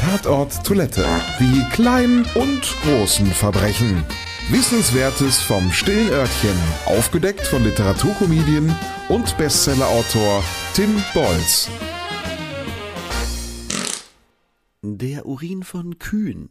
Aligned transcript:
Tatort 0.00 0.64
Toilette. 0.64 1.04
Die 1.38 1.62
kleinen 1.72 2.24
und 2.34 2.62
großen 2.82 3.26
Verbrechen. 3.26 4.02
Wissenswertes 4.48 5.42
vom 5.42 5.70
stillen 5.72 6.08
Örtchen. 6.08 6.56
Aufgedeckt 6.86 7.46
von 7.46 7.62
Literaturkomedien 7.62 8.74
und 9.10 9.36
Bestsellerautor 9.36 10.42
Tim 10.72 11.02
Bolz. 11.12 11.68
Der 14.80 15.26
Urin 15.26 15.64
von 15.64 15.98
Kühen 15.98 16.48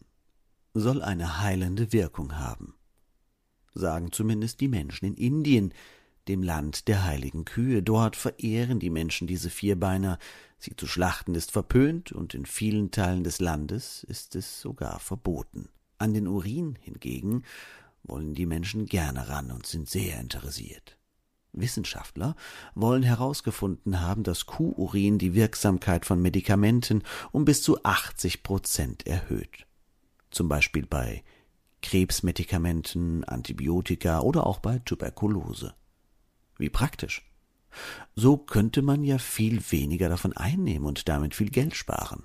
soll 0.75 1.01
eine 1.01 1.41
heilende 1.41 1.91
Wirkung 1.91 2.37
haben. 2.37 2.75
Sagen 3.73 4.11
zumindest 4.11 4.61
die 4.61 4.67
Menschen 4.67 5.05
in 5.05 5.15
Indien, 5.15 5.73
dem 6.29 6.43
Land 6.43 6.87
der 6.87 7.03
heiligen 7.03 7.43
Kühe. 7.43 7.83
Dort 7.83 8.15
verehren 8.15 8.79
die 8.79 8.89
Menschen 8.89 9.27
diese 9.27 9.49
Vierbeiner. 9.49 10.19
Sie 10.59 10.75
zu 10.75 10.87
schlachten 10.87 11.35
ist 11.35 11.51
verpönt 11.51 12.11
und 12.11 12.33
in 12.33 12.45
vielen 12.45 12.91
Teilen 12.91 13.23
des 13.23 13.39
Landes 13.39 14.03
ist 14.03 14.35
es 14.35 14.61
sogar 14.61 14.99
verboten. 14.99 15.69
An 15.97 16.13
den 16.13 16.27
Urin 16.27 16.77
hingegen 16.81 17.43
wollen 18.03 18.35
die 18.35 18.45
Menschen 18.45 18.85
gerne 18.85 19.27
ran 19.27 19.51
und 19.51 19.65
sind 19.65 19.89
sehr 19.89 20.19
interessiert. 20.19 20.97
Wissenschaftler 21.51 22.35
wollen 22.75 23.03
herausgefunden 23.03 23.99
haben, 23.99 24.23
dass 24.23 24.45
Kuhurin 24.45 25.17
die 25.17 25.33
Wirksamkeit 25.33 26.05
von 26.05 26.21
Medikamenten 26.21 27.03
um 27.31 27.43
bis 27.43 27.63
zu 27.63 27.83
80 27.83 28.43
Prozent 28.43 29.07
erhöht. 29.07 29.65
Zum 30.29 30.47
Beispiel 30.47 30.85
bei 30.85 31.23
Krebsmedikamenten, 31.81 33.23
Antibiotika 33.23 34.19
oder 34.21 34.45
auch 34.45 34.59
bei 34.59 34.79
Tuberkulose. 34.79 35.73
Wie 36.59 36.69
praktisch. 36.69 37.25
So 38.15 38.37
könnte 38.37 38.83
man 38.83 39.03
ja 39.03 39.17
viel 39.17 39.61
weniger 39.71 40.09
davon 40.09 40.33
einnehmen 40.33 40.87
und 40.87 41.09
damit 41.09 41.33
viel 41.33 41.49
Geld 41.49 41.75
sparen. 41.75 42.23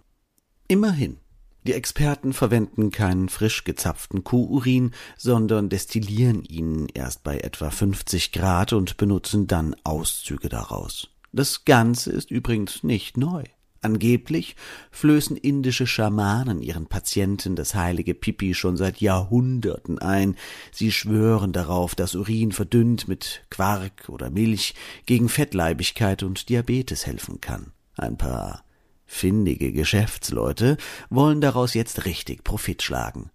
Immerhin, 0.69 1.19
die 1.67 1.73
Experten 1.73 2.33
verwenden 2.33 2.91
keinen 2.91 3.29
frisch 3.31 3.65
gezapften 3.65 4.25
Kuhurin, 4.25 4.91
sondern 5.17 5.71
destillieren 5.71 6.43
ihn 6.45 6.89
erst 6.93 7.23
bei 7.23 7.39
etwa 7.39 7.71
50 7.71 8.33
Grad 8.33 8.73
und 8.73 8.97
benutzen 8.99 9.47
dann 9.47 9.75
Auszüge 9.85 10.49
daraus. 10.49 11.09
Das 11.33 11.65
Ganze 11.65 12.13
ist 12.13 12.31
übrigens 12.31 12.83
nicht 12.83 13.17
neu. 13.17 13.45
Angeblich 13.85 14.57
flößen 14.91 15.37
indische 15.37 15.87
Schamanen 15.87 16.63
ihren 16.63 16.87
Patienten 16.87 17.55
das 17.55 17.75
heilige 17.75 18.15
Pipi 18.15 18.55
schon 18.55 18.79
seit 18.79 19.03
Jahrhunderten 19.03 19.99
ein. 19.99 20.37
Sie 20.73 20.91
schwören 20.91 21.53
darauf, 21.53 21.95
dass 21.95 22.15
Urin 22.15 22.53
verdünnt 22.53 23.09
mit 23.09 23.43
Quark 23.51 24.09
oder 24.09 24.31
Milch 24.31 24.75
gegen 25.05 25.29
Fettleibigkeit 25.29 26.23
und 26.23 26.49
Diabetes 26.49 27.05
helfen 27.05 27.43
kann. 27.43 27.73
Ein 27.95 28.17
paar 28.17 28.65
findige 29.05 29.71
Geschäftsleute 29.71 30.79
wollen 31.11 31.43
daraus 31.43 31.75
jetzt 31.75 32.07
richtig 32.07 32.43
Profit 32.43 32.83
schlagen. 32.83 33.29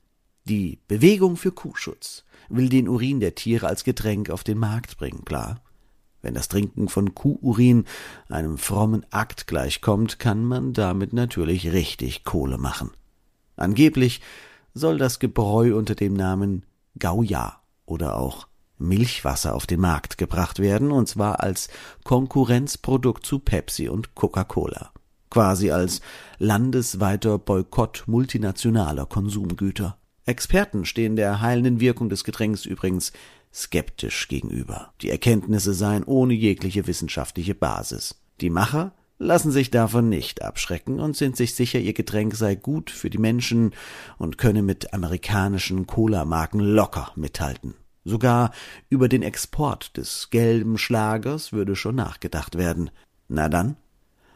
Die 0.45 0.79
Bewegung 0.87 1.37
für 1.37 1.51
Kuhschutz 1.51 2.23
will 2.49 2.69
den 2.69 2.89
Urin 2.89 3.19
der 3.19 3.35
Tiere 3.35 3.67
als 3.67 3.83
Getränk 3.83 4.31
auf 4.31 4.43
den 4.43 4.57
Markt 4.57 4.97
bringen, 4.97 5.23
klar. 5.25 5.61
Wenn 6.21 6.33
das 6.33 6.49
Trinken 6.49 6.89
von 6.89 7.15
Kuhurin 7.15 7.85
einem 8.27 8.57
frommen 8.57 9.05
Akt 9.09 9.47
gleichkommt, 9.47 10.19
kann 10.19 10.43
man 10.43 10.73
damit 10.73 11.13
natürlich 11.13 11.71
richtig 11.71 12.23
Kohle 12.23 12.57
machen. 12.57 12.91
Angeblich 13.55 14.21
soll 14.73 14.97
das 14.97 15.19
Gebräu 15.19 15.75
unter 15.75 15.95
dem 15.95 16.13
Namen 16.13 16.65
Gauja 16.97 17.61
oder 17.85 18.17
auch 18.17 18.47
Milchwasser 18.77 19.55
auf 19.55 19.67
den 19.67 19.81
Markt 19.81 20.17
gebracht 20.17 20.59
werden, 20.59 20.91
und 20.91 21.07
zwar 21.07 21.41
als 21.41 21.69
Konkurrenzprodukt 22.03 23.25
zu 23.25 23.39
Pepsi 23.39 23.89
und 23.89 24.15
Coca-Cola. 24.15 24.91
Quasi 25.29 25.71
als 25.71 26.01
landesweiter 26.37 27.37
Boykott 27.37 28.03
multinationaler 28.07 29.05
Konsumgüter. 29.05 29.97
Experten 30.25 30.85
stehen 30.85 31.15
der 31.15 31.41
heilenden 31.41 31.79
Wirkung 31.79 32.09
des 32.09 32.23
Getränks 32.23 32.65
übrigens 32.65 33.11
skeptisch 33.53 34.27
gegenüber. 34.27 34.93
Die 35.01 35.09
Erkenntnisse 35.09 35.73
seien 35.73 36.03
ohne 36.03 36.33
jegliche 36.33 36.87
wissenschaftliche 36.87 37.55
Basis. 37.55 38.15
Die 38.41 38.49
Macher 38.49 38.93
lassen 39.17 39.51
sich 39.51 39.69
davon 39.69 40.09
nicht 40.09 40.41
abschrecken 40.41 40.99
und 40.99 41.15
sind 41.15 41.35
sich 41.35 41.53
sicher, 41.53 41.79
ihr 41.79 41.93
Getränk 41.93 42.35
sei 42.35 42.55
gut 42.55 42.89
für 42.89 43.09
die 43.09 43.17
Menschen 43.17 43.73
und 44.17 44.37
könne 44.37 44.61
mit 44.61 44.93
amerikanischen 44.93 45.87
Cola-Marken 45.87 46.59
locker 46.59 47.11
mithalten. 47.15 47.75
Sogar 48.05 48.51
über 48.89 49.09
den 49.09 49.21
Export 49.21 49.97
des 49.97 50.29
gelben 50.29 50.77
Schlagers 50.77 51.51
würde 51.51 51.75
schon 51.75 51.95
nachgedacht 51.95 52.57
werden. 52.57 52.91
Na 53.27 53.49
dann, 53.49 53.75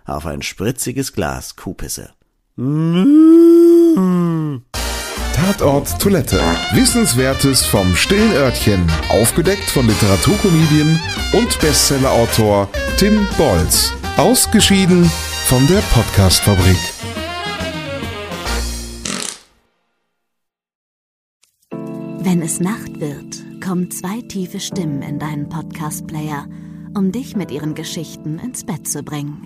auf 0.06 0.26
ein 0.26 0.42
spritziges 0.42 1.14
Glas 1.14 1.56
Kuhpisse. 1.56 2.14
Mmh. 2.58 3.63
Tatort 5.44 6.00
Toilette. 6.00 6.40
Wissenswertes 6.72 7.66
vom 7.66 7.98
stillen 7.98 8.32
Örtchen. 8.32 8.90
Aufgedeckt 9.10 9.66
von 9.66 9.86
Literaturkomedien 9.86 10.98
und 11.34 11.60
Bestsellerautor 11.60 12.70
Tim 12.96 13.28
Bolz. 13.38 13.92
Ausgeschieden 14.16 15.04
von 15.48 15.68
der 15.68 15.82
Podcastfabrik. 15.94 16.78
Wenn 22.20 22.42
es 22.42 22.62
Nacht 22.62 23.02
wird, 23.02 23.62
kommen 23.62 23.92
zwei 23.92 24.22
tiefe 24.22 24.62
Stimmen 24.62 25.02
in 25.02 25.20
deinen 25.20 25.50
Podcast-Player, 25.50 26.48
um 26.96 27.12
dich 27.12 27.36
mit 27.36 27.52
ihren 27.52 27.76
Geschichten 27.76 28.40
ins 28.40 28.64
Bett 28.64 28.88
zu 28.88 29.04
bringen. 29.04 29.46